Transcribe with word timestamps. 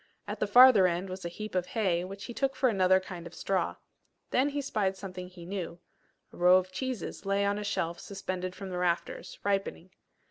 At 0.27 0.39
the 0.39 0.47
farther 0.47 0.87
end 0.87 1.09
was 1.11 1.25
a 1.25 1.29
heap 1.29 1.53
of 1.53 1.67
hay, 1.67 2.03
which 2.03 2.23
he 2.25 2.33
took 2.33 2.55
for 2.55 2.67
another 2.69 2.99
kind 2.99 3.27
of 3.27 3.35
straw. 3.35 3.75
Then 4.31 4.49
he 4.49 4.59
spied 4.59 4.97
something 4.97 5.27
he 5.27 5.45
knew; 5.45 5.77
a 6.33 6.37
row 6.37 6.57
of 6.57 6.71
cheeses 6.71 7.23
lay 7.23 7.45
on 7.45 7.59
a 7.59 7.63
shelf 7.63 7.99
suspended 7.99 8.55
from 8.55 8.71
the 8.71 8.79
rafters, 8.79 9.37
ripening. 9.43 9.91